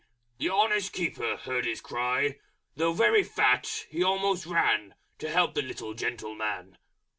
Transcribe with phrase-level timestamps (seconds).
[0.39, 2.39] The Honest Keeper heard his cry,
[2.75, 6.79] Though very fat he almost ran To help the little gentleman.